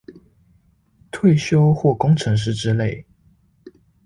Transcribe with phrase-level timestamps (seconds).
[1.11, 3.05] 退休或工程師之類